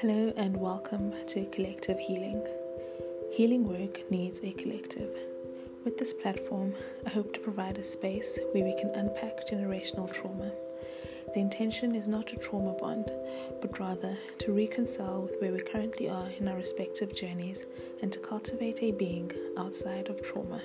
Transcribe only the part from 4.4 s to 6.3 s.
a collective. With this